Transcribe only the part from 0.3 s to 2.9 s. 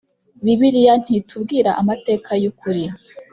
bibiliya ntitubwira amateka y ukuri